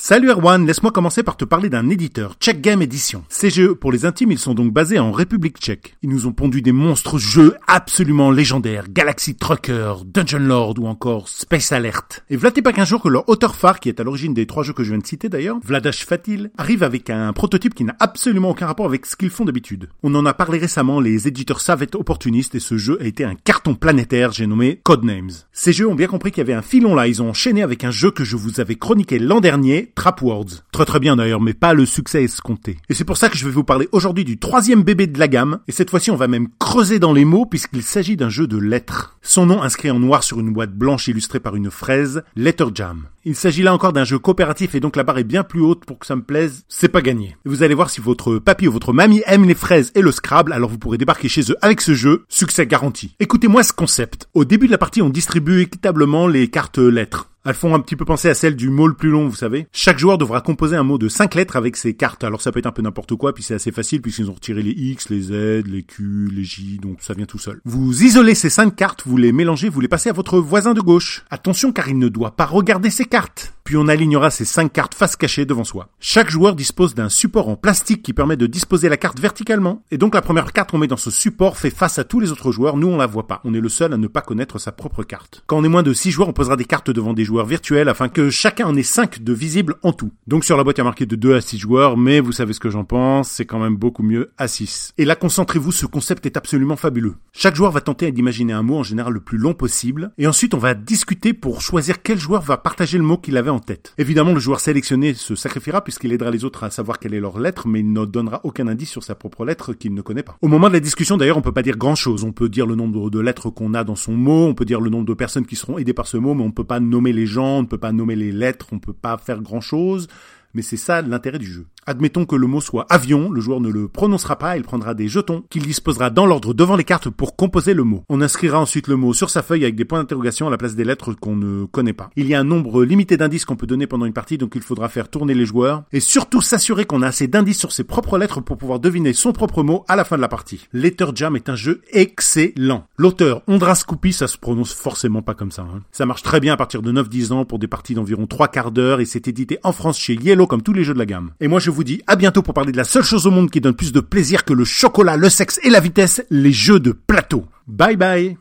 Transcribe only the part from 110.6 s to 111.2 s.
de la discussion